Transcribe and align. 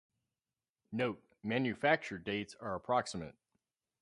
Note: 0.91 1.21
Manufacture 1.43 2.17
dates 2.17 2.55
are 2.59 2.73
approximate. 2.73 3.35